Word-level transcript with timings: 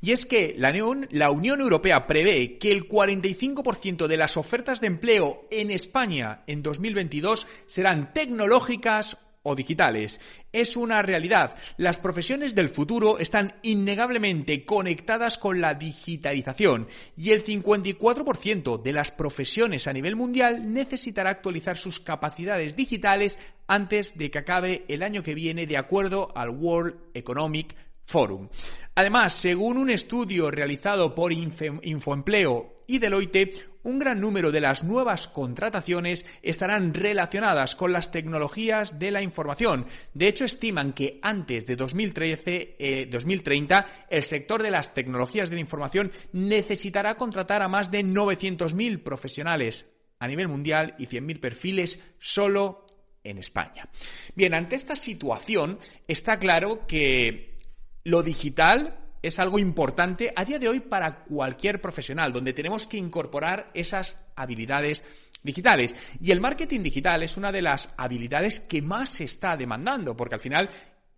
Y 0.00 0.12
es 0.12 0.26
que 0.26 0.54
la 0.56 0.70
Unión, 0.70 1.08
la 1.10 1.30
Unión, 1.30 1.60
Europea 1.60 2.06
prevé 2.06 2.58
que 2.58 2.70
el 2.70 2.88
45% 2.88 4.06
de 4.06 4.16
las 4.16 4.36
ofertas 4.36 4.80
de 4.80 4.86
empleo 4.86 5.46
en 5.50 5.70
España 5.70 6.42
en 6.46 6.62
2022 6.62 7.46
serán 7.66 8.12
tecnológicas 8.12 9.16
o 9.42 9.54
digitales. 9.56 10.20
Es 10.52 10.76
una 10.76 11.02
realidad. 11.02 11.56
Las 11.76 11.98
profesiones 11.98 12.54
del 12.54 12.68
futuro 12.68 13.18
están 13.18 13.54
innegablemente 13.62 14.64
conectadas 14.64 15.38
con 15.38 15.60
la 15.60 15.74
digitalización 15.74 16.86
y 17.16 17.30
el 17.30 17.44
54% 17.44 18.80
de 18.80 18.92
las 18.92 19.10
profesiones 19.10 19.88
a 19.88 19.92
nivel 19.92 20.16
mundial 20.16 20.72
necesitará 20.72 21.30
actualizar 21.30 21.76
sus 21.76 21.98
capacidades 21.98 22.76
digitales 22.76 23.38
antes 23.66 24.16
de 24.16 24.30
que 24.30 24.38
acabe 24.38 24.84
el 24.88 25.02
año 25.02 25.22
que 25.22 25.34
viene 25.34 25.66
de 25.66 25.76
acuerdo 25.76 26.32
al 26.36 26.50
World 26.50 26.96
Economic 27.14 27.74
Forum. 28.08 28.48
Además, 28.94 29.34
según 29.34 29.76
un 29.76 29.90
estudio 29.90 30.50
realizado 30.50 31.14
por 31.14 31.30
Infoempleo 31.30 32.84
y 32.86 32.98
Deloitte, 32.98 33.68
un 33.82 33.98
gran 33.98 34.18
número 34.18 34.50
de 34.50 34.62
las 34.62 34.82
nuevas 34.82 35.28
contrataciones 35.28 36.24
estarán 36.42 36.94
relacionadas 36.94 37.76
con 37.76 37.92
las 37.92 38.10
tecnologías 38.10 38.98
de 38.98 39.10
la 39.10 39.20
información. 39.22 39.84
De 40.14 40.26
hecho, 40.26 40.46
estiman 40.46 40.94
que 40.94 41.20
antes 41.20 41.66
de 41.66 41.76
2013, 41.76 43.08
2030 43.10 43.78
eh, 43.78 44.04
el 44.08 44.22
sector 44.22 44.62
de 44.62 44.70
las 44.70 44.94
tecnologías 44.94 45.50
de 45.50 45.56
la 45.56 45.60
información 45.60 46.10
necesitará 46.32 47.14
contratar 47.16 47.62
a 47.62 47.68
más 47.68 47.90
de 47.90 48.02
900.000 48.02 49.02
profesionales 49.02 49.84
a 50.18 50.26
nivel 50.26 50.48
mundial 50.48 50.94
y 50.98 51.06
100.000 51.06 51.40
perfiles 51.40 52.02
solo 52.18 52.86
en 53.22 53.36
España. 53.36 53.86
Bien, 54.34 54.54
ante 54.54 54.76
esta 54.76 54.96
situación 54.96 55.78
está 56.06 56.38
claro 56.38 56.86
que 56.86 57.47
lo 58.08 58.22
digital 58.22 58.96
es 59.20 59.38
algo 59.38 59.58
importante 59.58 60.32
a 60.34 60.42
día 60.42 60.58
de 60.58 60.66
hoy 60.66 60.80
para 60.80 61.24
cualquier 61.24 61.78
profesional, 61.82 62.32
donde 62.32 62.54
tenemos 62.54 62.86
que 62.86 62.96
incorporar 62.96 63.70
esas 63.74 64.16
habilidades 64.34 65.04
digitales. 65.42 65.94
Y 66.18 66.30
el 66.30 66.40
marketing 66.40 66.80
digital 66.80 67.22
es 67.22 67.36
una 67.36 67.52
de 67.52 67.60
las 67.60 67.90
habilidades 67.98 68.60
que 68.60 68.80
más 68.80 69.10
se 69.10 69.24
está 69.24 69.58
demandando, 69.58 70.16
porque 70.16 70.36
al 70.36 70.40
final 70.40 70.70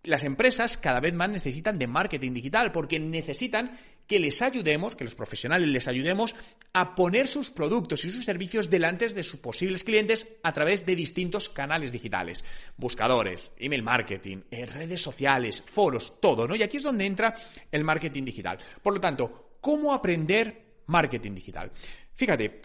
las 0.03 0.23
empresas 0.23 0.77
cada 0.77 0.99
vez 0.99 1.13
más 1.13 1.29
necesitan 1.29 1.77
de 1.77 1.87
marketing 1.87 2.33
digital 2.33 2.71
porque 2.71 2.99
necesitan 2.99 3.77
que 4.07 4.19
les 4.19 4.41
ayudemos, 4.41 4.95
que 4.95 5.03
los 5.03 5.15
profesionales 5.15 5.69
les 5.69 5.87
ayudemos 5.87 6.35
a 6.73 6.95
poner 6.95 7.27
sus 7.27 7.49
productos 7.49 8.03
y 8.03 8.11
sus 8.11 8.25
servicios 8.25 8.69
delante 8.69 9.07
de 9.07 9.23
sus 9.23 9.39
posibles 9.39 9.83
clientes 9.83 10.27
a 10.43 10.51
través 10.51 10.85
de 10.85 10.95
distintos 10.95 11.49
canales 11.49 11.91
digitales, 11.91 12.43
buscadores, 12.77 13.51
email 13.57 13.83
marketing, 13.83 14.39
eh, 14.49 14.65
redes 14.65 15.01
sociales, 15.01 15.63
foros, 15.65 16.19
todo, 16.19 16.47
¿no? 16.47 16.55
Y 16.55 16.63
aquí 16.63 16.77
es 16.77 16.83
donde 16.83 17.05
entra 17.05 17.35
el 17.71 17.83
marketing 17.83 18.25
digital. 18.25 18.57
Por 18.81 18.95
lo 18.95 18.99
tanto, 18.99 19.57
¿cómo 19.61 19.93
aprender 19.93 20.81
marketing 20.87 21.35
digital? 21.35 21.71
Fíjate, 22.15 22.59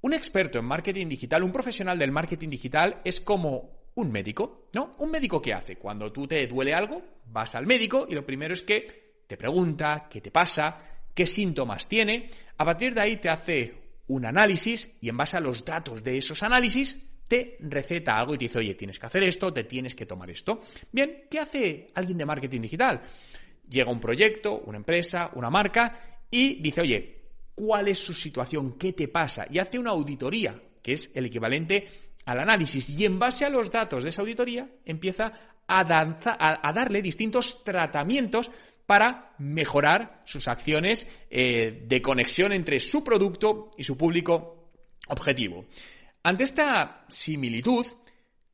un 0.00 0.14
experto 0.14 0.58
en 0.58 0.64
marketing 0.64 1.06
digital, 1.06 1.44
un 1.44 1.52
profesional 1.52 1.98
del 1.98 2.10
marketing 2.10 2.48
digital 2.48 3.00
es 3.04 3.20
como 3.20 3.81
un 3.94 4.10
médico, 4.10 4.68
¿no? 4.72 4.96
Un 4.98 5.10
médico 5.10 5.40
que 5.40 5.52
hace 5.52 5.76
cuando 5.76 6.12
tú 6.12 6.26
te 6.26 6.46
duele 6.46 6.74
algo, 6.74 7.02
vas 7.26 7.54
al 7.54 7.66
médico 7.66 8.06
y 8.08 8.14
lo 8.14 8.24
primero 8.24 8.54
es 8.54 8.62
que 8.62 9.22
te 9.26 9.36
pregunta 9.36 10.08
qué 10.10 10.20
te 10.20 10.30
pasa, 10.30 11.02
qué 11.14 11.26
síntomas 11.26 11.88
tiene, 11.88 12.30
a 12.56 12.64
partir 12.64 12.94
de 12.94 13.00
ahí 13.00 13.16
te 13.16 13.28
hace 13.28 13.74
un 14.08 14.24
análisis 14.26 14.96
y 15.00 15.08
en 15.08 15.16
base 15.16 15.36
a 15.36 15.40
los 15.40 15.64
datos 15.64 16.02
de 16.02 16.16
esos 16.16 16.42
análisis 16.42 17.08
te 17.28 17.56
receta 17.60 18.18
algo 18.18 18.34
y 18.34 18.38
te 18.38 18.44
dice, 18.44 18.58
oye, 18.58 18.74
tienes 18.74 18.98
que 18.98 19.06
hacer 19.06 19.22
esto, 19.24 19.52
te 19.52 19.64
tienes 19.64 19.94
que 19.94 20.04
tomar 20.04 20.30
esto. 20.30 20.60
Bien, 20.90 21.24
¿qué 21.30 21.38
hace 21.38 21.90
alguien 21.94 22.18
de 22.18 22.26
marketing 22.26 22.60
digital? 22.60 23.00
Llega 23.68 23.90
un 23.90 24.00
proyecto, 24.00 24.60
una 24.66 24.76
empresa, 24.76 25.30
una 25.34 25.48
marca 25.48 25.98
y 26.30 26.60
dice, 26.62 26.82
oye, 26.82 27.22
¿cuál 27.54 27.88
es 27.88 27.98
su 27.98 28.12
situación? 28.12 28.76
¿Qué 28.78 28.92
te 28.92 29.08
pasa? 29.08 29.46
Y 29.50 29.58
hace 29.58 29.78
una 29.78 29.92
auditoría, 29.92 30.60
que 30.82 30.92
es 30.92 31.10
el 31.14 31.26
equivalente 31.26 31.88
al 32.24 32.40
análisis 32.40 32.88
y 32.90 33.04
en 33.04 33.18
base 33.18 33.44
a 33.44 33.50
los 33.50 33.70
datos 33.70 34.02
de 34.02 34.10
esa 34.10 34.22
auditoría 34.22 34.68
empieza 34.84 35.32
a, 35.66 35.84
darle 35.84 37.02
distintos 37.02 37.64
tratamientos 37.64 38.50
para 38.86 39.34
mejorar 39.38 40.20
sus 40.24 40.48
acciones 40.48 41.06
eh, 41.30 41.84
de 41.86 42.02
conexión 42.02 42.52
entre 42.52 42.80
su 42.80 43.02
producto 43.02 43.70
y 43.76 43.84
su 43.84 43.96
público 43.96 44.72
objetivo. 45.08 45.66
Ante 46.22 46.44
esta 46.44 47.04
similitud, 47.08 47.86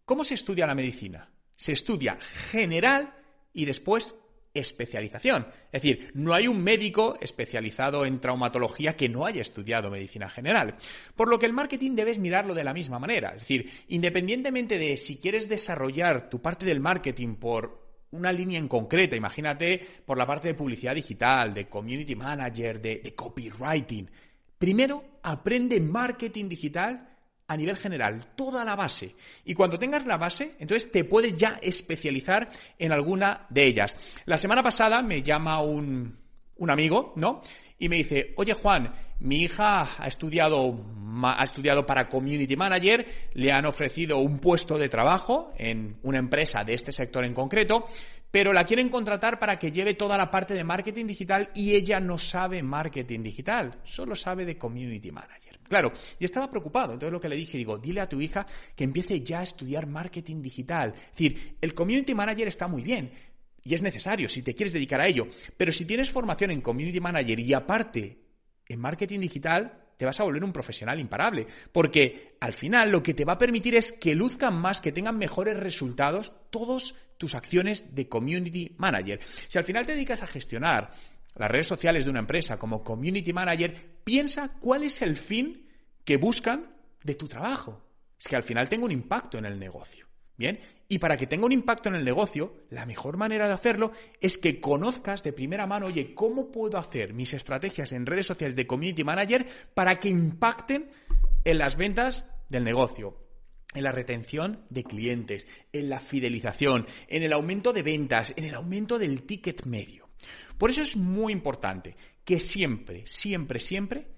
¿cómo 0.05 0.25
se 0.25 0.35
estudia 0.35 0.67
la 0.67 0.75
medicina? 0.75 1.31
Se 1.57 1.73
estudia 1.73 2.19
general 2.51 3.15
y 3.53 3.65
después 3.65 4.15
especialización. 4.61 5.47
Es 5.73 5.83
decir, 5.83 6.11
no 6.15 6.35
hay 6.35 6.49
un 6.49 6.63
médico 6.63 7.17
especializado 7.21 8.05
en 8.05 8.21
traumatología 8.21 8.97
que 8.97 9.09
no 9.09 9.27
haya 9.27 9.41
estudiado 9.41 9.91
medicina 9.91 10.29
general. 10.29 10.77
Por 11.17 11.29
lo 11.29 11.39
que 11.39 11.47
el 11.47 11.53
marketing 11.53 11.95
debes 11.95 12.19
mirarlo 12.19 12.55
de 12.55 12.65
la 12.65 12.75
misma 12.75 12.99
manera. 12.99 13.31
Es 13.31 13.43
decir, 13.43 13.71
independientemente 13.89 14.79
de 14.79 14.97
si 14.97 15.17
quieres 15.17 15.49
desarrollar 15.49 16.29
tu 16.29 16.41
parte 16.41 16.67
del 16.67 16.81
marketing 16.81 17.37
por 17.37 17.87
una 18.11 18.33
línea 18.33 18.59
en 18.59 18.69
concreta, 18.69 19.17
imagínate 19.17 19.81
por 20.07 20.17
la 20.17 20.27
parte 20.27 20.49
de 20.49 20.55
publicidad 20.55 20.95
digital, 20.95 21.53
de 21.53 21.69
community 21.69 22.17
manager, 22.17 22.81
de, 22.81 22.99
de 22.99 23.15
copywriting. 23.15 24.11
Primero, 24.59 25.05
aprende 25.23 25.81
marketing 25.81 26.49
digital 26.49 27.18
a 27.49 27.57
nivel 27.57 27.77
general, 27.77 28.27
toda 28.37 28.65
la 28.65 28.77
base. 28.77 29.17
Y 29.45 29.55
cuando 29.55 29.79
tengas 29.79 30.07
la 30.07 30.19
base, 30.19 30.55
entonces 30.59 30.93
te 30.93 31.05
puedes 31.05 31.35
ya 31.35 31.59
especializar 31.63 32.49
en 32.79 32.93
alguna 32.93 33.47
de 33.49 33.65
ellas. 33.65 33.97
La 34.27 34.37
semana 34.37 34.63
pasada 34.63 35.03
me 35.03 35.23
llama 35.23 35.61
un, 35.63 36.17
un 36.57 36.71
amigo, 36.71 37.15
¿no? 37.17 37.43
Y 37.79 37.89
me 37.89 37.97
dice, 37.97 38.35
oye 38.37 38.53
Juan, 38.53 38.93
mi 39.21 39.43
hija 39.43 39.89
ha 39.99 40.07
estudiado, 40.07 40.85
ha 41.23 41.45
estudiado 41.45 41.87
para 41.87 42.09
Community 42.09 42.57
Manager, 42.57 43.07
le 43.35 43.53
han 43.53 43.65
ofrecido 43.67 44.19
un 44.19 44.41
puesto 44.41 44.77
de 44.77 44.89
trabajo 44.89 45.53
en 45.57 45.97
una 46.03 46.19
empresa 46.19 46.65
de 46.65 46.75
este 46.75 46.93
sector 46.93 47.25
en 47.25 47.35
concreto, 47.35 47.87
pero 48.31 48.53
la 48.53 48.65
quieren 48.65 48.89
contratar 48.89 49.39
para 49.39 49.59
que 49.59 49.73
lleve 49.73 49.95
toda 49.95 50.17
la 50.17 50.31
parte 50.31 50.55
de 50.55 50.65
marketing 50.65 51.07
digital 51.07 51.51
y 51.55 51.75
ella 51.75 52.01
no 52.01 52.19
sabe 52.19 52.63
marketing 52.63 53.23
digital, 53.23 53.81
solo 53.85 54.15
sabe 54.15 54.45
de 54.45 54.59
community 54.59 55.11
manager. 55.11 55.59
Claro, 55.69 55.93
y 56.19 56.25
estaba 56.25 56.51
preocupado, 56.51 56.95
entonces 56.95 57.13
lo 57.13 57.21
que 57.21 57.29
le 57.29 57.37
dije, 57.37 57.59
digo, 57.59 57.77
dile 57.77 58.01
a 58.01 58.09
tu 58.09 58.21
hija 58.21 58.47
que 58.75 58.85
empiece 58.85 59.21
ya 59.21 59.41
a 59.41 59.43
estudiar 59.43 59.87
marketing 59.87 60.41
digital. 60.41 60.95
Es 60.97 61.11
decir, 61.11 61.57
el 61.61 61.75
community 61.75 62.15
manager 62.15 62.49
está 62.49 62.67
muy 62.69 62.83
bien, 62.83 63.11
y 63.65 63.75
es 63.75 63.83
necesario 63.83 64.29
si 64.31 64.43
te 64.43 64.55
quieres 64.55 64.73
dedicar 64.73 65.01
a 65.01 65.07
ello. 65.07 65.27
Pero 65.57 65.73
si 65.73 65.85
tienes 65.85 66.11
formación 66.11 66.51
en 66.51 66.63
Community 66.63 67.01
Manager 67.01 67.39
y 67.39 67.53
aparte 67.53 68.19
en 68.67 68.81
marketing 68.81 69.21
digital, 69.21 69.89
te 69.97 70.07
vas 70.07 70.19
a 70.21 70.25
volver 70.25 70.45
un 70.45 70.53
profesional 70.53 70.99
imparable. 70.99 71.47
Porque 71.71 72.37
al 72.41 72.55
final 72.55 72.91
lo 72.91 73.03
que 73.03 73.13
te 73.13 73.25
va 73.27 73.35
a 73.35 73.39
permitir 73.39 73.75
es 73.75 73.93
que 73.93 74.15
luzcan 74.15 74.59
más, 74.59 74.81
que 74.81 74.93
tengan 74.93 75.19
mejores 75.19 75.57
resultados 75.57 76.33
todas 76.51 76.95
tus 77.19 77.35
acciones 77.35 77.95
de 77.95 78.09
Community 78.09 78.75
Manager. 78.79 79.21
Si 79.49 79.59
al 79.59 79.65
final 79.65 79.85
te 79.85 79.93
dedicas 79.93 80.23
a 80.23 80.27
gestionar 80.27 80.93
las 81.37 81.51
redes 81.51 81.67
sociales 81.67 82.05
de 82.05 82.11
una 82.11 82.21
empresa 82.21 82.59
como 82.59 82.83
Community 82.83 83.33
Manager, 83.33 84.01
piensa 84.05 84.55
cuál 84.61 84.85
es 84.85 85.03
el 85.03 85.17
fin 85.17 85.69
que 86.05 86.17
buscan 86.17 86.71
de 87.03 87.15
tu 87.15 87.29
trabajo. 87.29 87.85
Es 88.19 88.27
que 88.27 88.37
al 88.37 88.43
final 88.43 88.69
tenga 88.69 88.87
un 88.87 88.93
impacto 88.93 89.39
en 89.39 89.45
el 89.45 89.59
negocio. 89.59 90.07
Bien, 90.37 90.61
y 90.87 91.01
para 91.01 91.17
que 91.17 91.27
tenga 91.27 91.47
un 91.47 91.53
impacto 91.53 91.89
en 91.89 91.97
el 91.97 92.05
negocio, 92.05 92.63
la 92.71 92.87
mejor 92.87 93.17
manera 93.17 93.49
de 93.49 93.55
hacerlo 93.55 93.91
es 94.21 94.39
que 94.39 94.61
conozcas 94.61 95.25
de 95.25 95.33
primera 95.33 95.67
mano, 95.67 95.87
oye, 95.87 96.15
¿cómo 96.15 96.53
puedo 96.53 96.79
hacer 96.79 97.13
mis 97.13 97.35
estrategias 97.35 97.91
en 97.93 98.07
redes 98.07 98.27
sociales 98.27 98.55
de 98.55 98.67
Community 98.67 99.03
Manager 99.03 99.45
para 99.75 99.99
que 99.99 100.09
impacten 100.09 100.91
en 101.45 101.59
las 101.59 101.77
ventas 101.77 102.29
del 102.49 102.63
negocio? 102.63 103.28
En 103.75 103.85
la 103.85 103.93
retención 103.93 104.65
de 104.71 104.85
clientes, 104.85 105.47
en 105.73 105.89
la 105.91 106.01
fidelización, 106.01 106.87
en 107.09 107.23
el 107.23 107.33
aumento 107.33 107.73
de 107.73 107.83
ventas, 107.83 108.33
en 108.37 108.45
el 108.45 108.55
aumento 108.55 108.99
del 108.99 109.25
ticket 109.25 109.65
medio. 109.65 110.09
Por 110.57 110.71
eso 110.71 110.83
es 110.83 110.97
muy 110.97 111.33
importante 111.33 111.95
que 112.25 112.41
siempre, 112.41 113.07
siempre, 113.07 113.61
siempre 113.61 114.09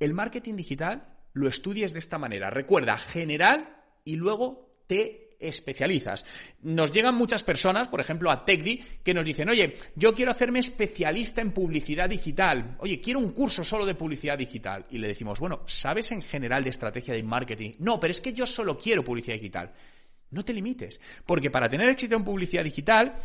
el 0.00 0.14
marketing 0.14 0.56
digital 0.56 1.16
lo 1.32 1.48
estudies 1.48 1.92
de 1.92 1.98
esta 1.98 2.18
manera. 2.18 2.50
Recuerda, 2.50 2.96
general 2.96 3.82
y 4.04 4.16
luego 4.16 4.82
te 4.86 5.27
especializas. 5.38 6.24
Nos 6.62 6.92
llegan 6.92 7.14
muchas 7.14 7.42
personas, 7.42 7.88
por 7.88 8.00
ejemplo, 8.00 8.30
a 8.30 8.44
TechDi, 8.44 8.82
que 9.02 9.14
nos 9.14 9.24
dicen, 9.24 9.48
oye, 9.48 9.76
yo 9.94 10.14
quiero 10.14 10.30
hacerme 10.30 10.58
especialista 10.58 11.40
en 11.40 11.52
publicidad 11.52 12.08
digital. 12.08 12.76
Oye, 12.80 13.00
quiero 13.00 13.20
un 13.20 13.32
curso 13.32 13.62
solo 13.64 13.86
de 13.86 13.94
publicidad 13.94 14.38
digital. 14.38 14.86
Y 14.90 14.98
le 14.98 15.08
decimos, 15.08 15.40
bueno, 15.40 15.62
¿sabes 15.66 16.10
en 16.12 16.22
general 16.22 16.64
de 16.64 16.70
estrategia 16.70 17.14
de 17.14 17.22
marketing? 17.22 17.72
No, 17.78 18.00
pero 18.00 18.10
es 18.10 18.20
que 18.20 18.32
yo 18.32 18.46
solo 18.46 18.78
quiero 18.78 19.04
publicidad 19.04 19.34
digital. 19.34 19.72
No 20.30 20.44
te 20.44 20.52
limites, 20.52 21.00
porque 21.24 21.50
para 21.50 21.68
tener 21.68 21.88
éxito 21.88 22.16
en 22.16 22.24
publicidad 22.24 22.64
digital 22.64 23.16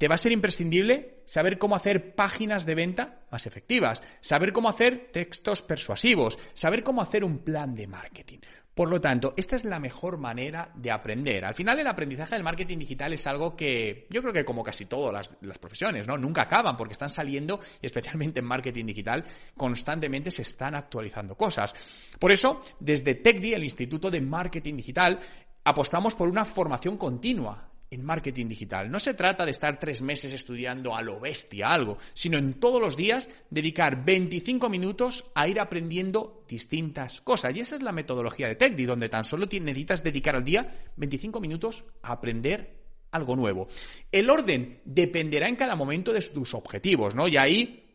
te 0.00 0.08
va 0.08 0.14
a 0.14 0.18
ser 0.18 0.32
imprescindible 0.32 1.20
saber 1.26 1.58
cómo 1.58 1.76
hacer 1.76 2.14
páginas 2.14 2.64
de 2.64 2.74
venta 2.74 3.20
más 3.30 3.46
efectivas, 3.46 4.02
saber 4.22 4.50
cómo 4.50 4.70
hacer 4.70 5.10
textos 5.12 5.60
persuasivos, 5.60 6.38
saber 6.54 6.82
cómo 6.82 7.02
hacer 7.02 7.22
un 7.22 7.40
plan 7.40 7.74
de 7.74 7.86
marketing. 7.86 8.38
Por 8.74 8.88
lo 8.88 8.98
tanto, 8.98 9.34
esta 9.36 9.56
es 9.56 9.66
la 9.66 9.78
mejor 9.78 10.16
manera 10.16 10.72
de 10.74 10.90
aprender. 10.90 11.44
Al 11.44 11.54
final, 11.54 11.78
el 11.78 11.86
aprendizaje 11.86 12.34
del 12.34 12.42
marketing 12.42 12.78
digital 12.78 13.12
es 13.12 13.26
algo 13.26 13.54
que 13.54 14.06
yo 14.08 14.22
creo 14.22 14.32
que 14.32 14.42
como 14.46 14.64
casi 14.64 14.86
todas 14.86 15.36
las, 15.42 15.58
profesiones, 15.58 16.08
¿no? 16.08 16.16
Nunca 16.16 16.44
acaban 16.44 16.78
porque 16.78 16.92
están 16.92 17.12
saliendo, 17.12 17.60
y 17.82 17.84
especialmente 17.84 18.40
en 18.40 18.46
marketing 18.46 18.86
digital, 18.86 19.22
constantemente 19.54 20.30
se 20.30 20.40
están 20.40 20.74
actualizando 20.76 21.36
cosas. 21.36 21.74
Por 22.18 22.32
eso, 22.32 22.58
desde 22.78 23.16
TechDi, 23.16 23.52
el 23.52 23.64
Instituto 23.64 24.10
de 24.10 24.22
Marketing 24.22 24.76
Digital, 24.76 25.18
apostamos 25.62 26.14
por 26.14 26.30
una 26.30 26.46
formación 26.46 26.96
continua 26.96 27.70
en 27.90 28.04
marketing 28.04 28.46
digital. 28.46 28.90
No 28.90 28.98
se 28.98 29.14
trata 29.14 29.44
de 29.44 29.50
estar 29.50 29.78
tres 29.78 30.00
meses 30.00 30.32
estudiando 30.32 30.94
a 30.94 31.02
lo 31.02 31.18
bestia 31.18 31.68
algo, 31.68 31.98
sino 32.14 32.38
en 32.38 32.54
todos 32.54 32.80
los 32.80 32.96
días 32.96 33.28
dedicar 33.50 34.04
25 34.04 34.68
minutos 34.68 35.24
a 35.34 35.48
ir 35.48 35.60
aprendiendo 35.60 36.44
distintas 36.48 37.20
cosas. 37.20 37.56
Y 37.56 37.60
esa 37.60 37.76
es 37.76 37.82
la 37.82 37.92
metodología 37.92 38.48
de 38.48 38.54
TechDi, 38.54 38.84
donde 38.84 39.08
tan 39.08 39.24
solo 39.24 39.46
necesitas 39.50 40.04
dedicar 40.04 40.36
al 40.36 40.44
día 40.44 40.68
25 40.96 41.40
minutos 41.40 41.84
a 42.02 42.12
aprender 42.12 42.80
algo 43.10 43.34
nuevo. 43.34 43.66
El 44.12 44.30
orden 44.30 44.80
dependerá 44.84 45.48
en 45.48 45.56
cada 45.56 45.74
momento 45.74 46.12
de 46.12 46.20
tus 46.20 46.54
objetivos, 46.54 47.14
¿no? 47.14 47.26
Y 47.26 47.36
ahí 47.36 47.89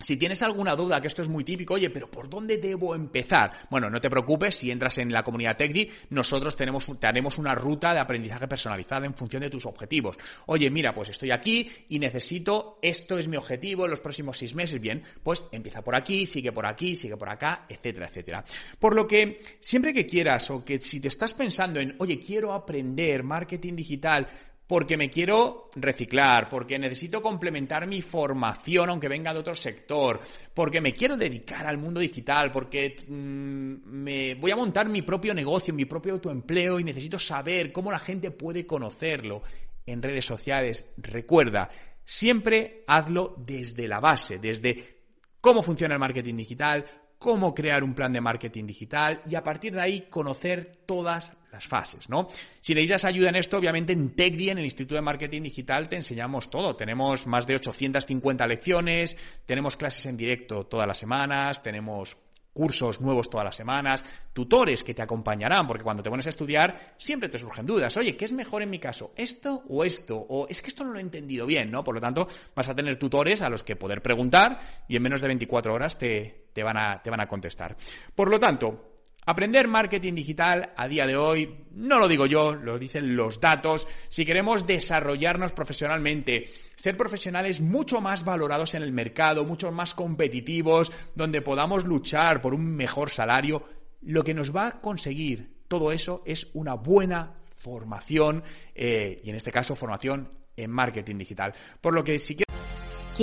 si 0.00 0.16
tienes 0.16 0.40
alguna 0.42 0.74
duda, 0.74 1.00
que 1.00 1.08
esto 1.08 1.22
es 1.22 1.28
muy 1.28 1.44
típico, 1.44 1.74
oye, 1.74 1.90
pero 1.90 2.10
¿por 2.10 2.28
dónde 2.28 2.56
debo 2.56 2.94
empezar? 2.94 3.52
Bueno, 3.70 3.90
no 3.90 4.00
te 4.00 4.08
preocupes, 4.08 4.56
si 4.56 4.70
entras 4.70 4.96
en 4.98 5.12
la 5.12 5.22
comunidad 5.22 5.56
TechDi, 5.56 5.90
nosotros 6.08 6.56
tenemos, 6.56 6.90
te 6.98 7.06
haremos 7.06 7.38
una 7.38 7.54
ruta 7.54 7.92
de 7.92 8.00
aprendizaje 8.00 8.48
personalizada 8.48 9.06
en 9.06 9.14
función 9.14 9.42
de 9.42 9.50
tus 9.50 9.66
objetivos. 9.66 10.16
Oye, 10.46 10.70
mira, 10.70 10.94
pues 10.94 11.10
estoy 11.10 11.30
aquí 11.30 11.70
y 11.90 11.98
necesito, 11.98 12.78
esto 12.80 13.18
es 13.18 13.28
mi 13.28 13.36
objetivo 13.36 13.84
en 13.84 13.90
los 13.90 14.00
próximos 14.00 14.38
seis 14.38 14.54
meses. 14.54 14.80
Bien, 14.80 15.02
pues 15.22 15.44
empieza 15.52 15.82
por 15.82 15.94
aquí, 15.94 16.24
sigue 16.24 16.50
por 16.50 16.66
aquí, 16.66 16.96
sigue 16.96 17.18
por 17.18 17.28
acá, 17.28 17.66
etcétera, 17.68 18.06
etcétera. 18.08 18.44
Por 18.78 18.94
lo 18.94 19.06
que 19.06 19.42
siempre 19.60 19.92
que 19.92 20.06
quieras 20.06 20.50
o 20.50 20.64
que 20.64 20.78
si 20.80 21.00
te 21.00 21.08
estás 21.08 21.34
pensando 21.34 21.78
en, 21.78 21.94
oye, 21.98 22.18
quiero 22.18 22.54
aprender 22.54 23.22
marketing 23.22 23.76
digital, 23.76 24.26
porque 24.70 24.96
me 24.96 25.10
quiero 25.10 25.68
reciclar, 25.74 26.48
porque 26.48 26.78
necesito 26.78 27.20
complementar 27.20 27.88
mi 27.88 28.00
formación 28.02 28.88
aunque 28.88 29.08
venga 29.08 29.34
de 29.34 29.40
otro 29.40 29.52
sector, 29.52 30.20
porque 30.54 30.80
me 30.80 30.92
quiero 30.92 31.16
dedicar 31.16 31.66
al 31.66 31.76
mundo 31.76 31.98
digital, 31.98 32.52
porque 32.52 32.94
mm, 33.08 33.74
me 33.84 34.36
voy 34.36 34.52
a 34.52 34.56
montar 34.56 34.88
mi 34.88 35.02
propio 35.02 35.34
negocio, 35.34 35.74
mi 35.74 35.86
propio 35.86 36.12
autoempleo 36.12 36.78
y 36.78 36.84
necesito 36.84 37.18
saber 37.18 37.72
cómo 37.72 37.90
la 37.90 37.98
gente 37.98 38.30
puede 38.30 38.64
conocerlo 38.64 39.42
en 39.86 40.02
redes 40.02 40.24
sociales. 40.24 40.88
Recuerda, 40.98 41.68
siempre 42.04 42.84
hazlo 42.86 43.34
desde 43.38 43.88
la 43.88 43.98
base, 43.98 44.38
desde 44.38 45.00
cómo 45.40 45.64
funciona 45.64 45.94
el 45.94 46.00
marketing 46.00 46.36
digital, 46.36 46.84
cómo 47.20 47.54
crear 47.54 47.84
un 47.84 47.92
plan 47.92 48.14
de 48.14 48.20
marketing 48.22 48.64
digital 48.64 49.20
y 49.28 49.34
a 49.34 49.42
partir 49.42 49.74
de 49.74 49.80
ahí 49.82 50.06
conocer 50.08 50.78
todas 50.86 51.34
las 51.52 51.66
fases, 51.66 52.08
¿no? 52.08 52.28
Si 52.62 52.74
necesitas 52.74 53.04
ayuda 53.04 53.28
en 53.28 53.36
esto, 53.36 53.58
obviamente 53.58 53.92
en 53.92 54.16
TechDi, 54.16 54.48
en 54.48 54.58
el 54.58 54.64
Instituto 54.64 54.94
de 54.94 55.02
Marketing 55.02 55.42
Digital, 55.42 55.86
te 55.86 55.96
enseñamos 55.96 56.48
todo. 56.48 56.74
Tenemos 56.76 57.26
más 57.26 57.46
de 57.46 57.56
850 57.56 58.46
lecciones, 58.46 59.18
tenemos 59.44 59.76
clases 59.76 60.06
en 60.06 60.16
directo 60.16 60.64
todas 60.64 60.86
las 60.86 60.96
semanas, 60.96 61.62
tenemos 61.62 62.16
cursos 62.54 63.02
nuevos 63.02 63.28
todas 63.28 63.44
las 63.44 63.56
semanas, 63.56 64.02
tutores 64.32 64.82
que 64.82 64.94
te 64.94 65.02
acompañarán, 65.02 65.66
porque 65.66 65.84
cuando 65.84 66.02
te 66.02 66.08
pones 66.08 66.26
a 66.26 66.30
estudiar 66.30 66.94
siempre 66.96 67.28
te 67.28 67.36
surgen 67.36 67.66
dudas. 67.66 67.98
Oye, 67.98 68.16
¿qué 68.16 68.24
es 68.24 68.32
mejor 68.32 68.62
en 68.62 68.70
mi 68.70 68.78
caso? 68.78 69.12
¿Esto 69.14 69.62
o 69.68 69.84
esto? 69.84 70.16
O 70.16 70.48
es 70.48 70.62
que 70.62 70.68
esto 70.68 70.84
no 70.84 70.92
lo 70.92 70.98
he 70.98 71.02
entendido 71.02 71.44
bien, 71.44 71.70
¿no? 71.70 71.84
Por 71.84 71.96
lo 71.96 72.00
tanto, 72.00 72.26
vas 72.56 72.68
a 72.70 72.74
tener 72.74 72.96
tutores 72.96 73.42
a 73.42 73.50
los 73.50 73.62
que 73.62 73.76
poder 73.76 74.00
preguntar 74.00 74.58
y 74.88 74.96
en 74.96 75.02
menos 75.02 75.20
de 75.20 75.26
24 75.26 75.74
horas 75.74 75.98
te, 75.98 76.39
te, 76.52 76.62
van, 76.62 76.78
a, 76.78 77.02
te 77.02 77.10
van 77.10 77.20
a 77.20 77.28
contestar. 77.28 77.76
Por 78.14 78.30
lo 78.30 78.38
tanto, 78.38 78.90
Aprender 79.26 79.68
marketing 79.68 80.14
digital 80.14 80.72
a 80.76 80.88
día 80.88 81.06
de 81.06 81.16
hoy, 81.16 81.66
no 81.72 81.98
lo 81.98 82.08
digo 82.08 82.24
yo, 82.24 82.54
lo 82.54 82.78
dicen 82.78 83.14
los 83.14 83.38
datos, 83.38 83.86
si 84.08 84.24
queremos 84.24 84.66
desarrollarnos 84.66 85.52
profesionalmente, 85.52 86.44
ser 86.74 86.96
profesionales 86.96 87.60
mucho 87.60 88.00
más 88.00 88.24
valorados 88.24 88.74
en 88.74 88.82
el 88.82 88.92
mercado, 88.92 89.44
mucho 89.44 89.70
más 89.70 89.94
competitivos, 89.94 90.90
donde 91.14 91.42
podamos 91.42 91.84
luchar 91.84 92.40
por 92.40 92.54
un 92.54 92.74
mejor 92.74 93.10
salario, 93.10 93.62
lo 94.00 94.24
que 94.24 94.34
nos 94.34 94.56
va 94.56 94.66
a 94.66 94.80
conseguir 94.80 95.60
todo 95.68 95.92
eso 95.92 96.22
es 96.24 96.48
una 96.54 96.74
buena 96.74 97.34
formación, 97.56 98.42
eh, 98.74 99.20
y 99.22 99.28
en 99.28 99.36
este 99.36 99.52
caso 99.52 99.74
formación 99.74 100.28
en 100.56 100.70
marketing 100.70 101.18
digital. 101.18 101.52
Por 101.80 101.92
lo 101.92 102.02
que 102.02 102.18
si 102.18 102.34
¿Quieres 102.34 102.49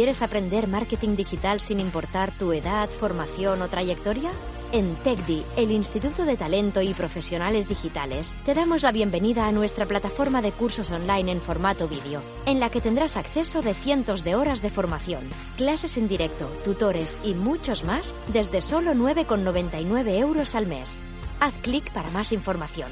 aprender 0.06 0.68
marketing 0.68 1.16
digital 1.16 1.60
sin 1.60 1.80
importar 1.80 2.32
tu 2.38 2.54
edad, 2.54 2.88
formación 2.88 3.64
o 3.64 3.68
trayectoria? 3.68 4.30
En 4.72 4.96
TechDi, 4.98 5.44
el 5.56 5.72
Instituto 5.72 6.24
de 6.24 6.38
Talento 6.38 6.84
y 6.84 6.94
Profesionales 6.94 7.68
Digitales, 7.68 8.36
te 8.46 8.54
damos 8.54 8.84
la 8.84 8.92
bienvenida 8.92 9.48
a 9.48 9.52
nuestra 9.52 9.88
plataforma 9.88 10.44
de 10.44 10.52
cursos 10.52 10.92
online 10.92 11.32
en 11.32 11.42
formato 11.42 11.88
vídeo, 11.88 12.22
en 12.46 12.60
la 12.60 12.70
que 12.70 12.80
tendrás 12.80 13.18
acceso 13.18 13.62
de 13.62 13.74
cientos 13.74 14.24
de 14.24 14.36
horas 14.36 14.62
de 14.62 14.70
formación, 14.70 15.30
clases 15.56 15.98
en 15.98 16.08
directo, 16.08 16.46
tutores 16.64 17.18
y 17.24 17.34
muchos 17.34 17.84
más 17.84 18.14
desde 18.28 18.62
solo 18.62 18.94
9,99 18.94 20.20
euros 20.20 20.54
al 20.54 20.68
mes. 20.68 21.00
Haz 21.40 21.56
clic 21.64 21.92
para 21.92 22.12
más 22.12 22.32
información. 22.32 22.92